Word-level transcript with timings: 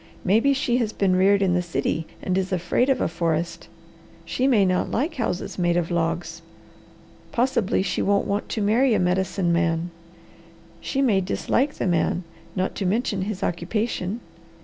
Maybe 0.25 0.51
she 0.55 0.77
has 0.77 0.93
been 0.93 1.15
reared 1.15 1.43
in 1.43 1.53
the 1.53 1.61
city 1.61 2.07
and 2.23 2.35
is 2.35 2.51
afraid 2.51 2.89
of 2.89 3.01
a 3.01 3.07
forest. 3.07 3.67
She 4.25 4.47
may 4.47 4.65
not 4.65 4.89
like 4.89 5.13
houses 5.13 5.59
made 5.59 5.77
of 5.77 5.91
logs. 5.91 6.41
Possibly 7.31 7.83
she 7.83 8.01
won't 8.01 8.25
want 8.25 8.49
to 8.49 8.63
marry 8.63 8.95
a 8.95 8.99
Medicine 8.99 9.53
Man. 9.53 9.91
She 10.79 11.03
may 11.03 11.21
dislike 11.21 11.75
the 11.75 11.85
man, 11.85 12.23
not 12.55 12.73
to 12.77 12.85
mention 12.87 13.21
his 13.21 13.43
occupation. 13.43 14.21